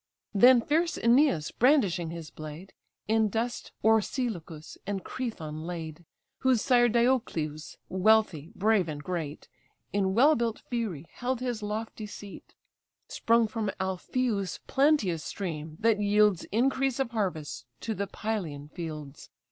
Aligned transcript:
Then 0.33 0.61
fierce 0.61 0.97
Æneas, 0.97 1.51
brandishing 1.59 2.09
his 2.09 2.31
blade, 2.31 2.73
In 3.07 3.29
dust 3.29 3.71
Orsilochus 3.83 4.75
and 4.87 5.03
Crethon 5.05 5.61
laid, 5.67 6.05
Whose 6.39 6.63
sire 6.63 6.89
Diocleus, 6.89 7.77
wealthy, 7.87 8.51
brave 8.55 8.89
and 8.89 9.03
great, 9.03 9.47
In 9.93 10.15
well 10.15 10.33
built 10.35 10.63
Pheræ 10.71 11.05
held 11.11 11.39
his 11.39 11.61
lofty 11.61 12.07
seat: 12.07 12.55
Sprung 13.09 13.45
from 13.47 13.69
Alpheus' 13.79 14.57
plenteous 14.65 15.23
stream, 15.23 15.77
that 15.79 16.01
yields 16.01 16.45
Increase 16.45 16.99
of 16.99 17.11
harvests 17.11 17.65
to 17.81 17.93
the 17.93 18.07
Pylian 18.07 18.71
fields. 18.71 19.29